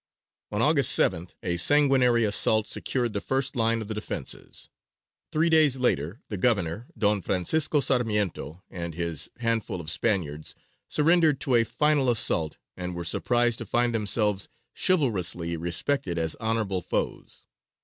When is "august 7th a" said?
0.63-1.57